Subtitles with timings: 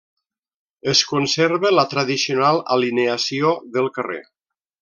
[0.93, 4.23] Es conserva la tradicional alineació del carrer.